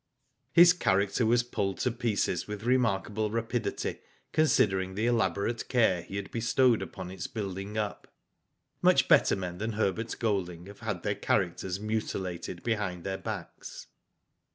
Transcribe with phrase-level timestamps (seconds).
[0.51, 3.99] His character was pulled to pieces with re markable rapidity
[4.31, 8.07] considering the elaborate care he had bestowed upon its building up.
[8.81, 13.85] Much better men than Herbert Golding have had their characters mutilated behind their backs.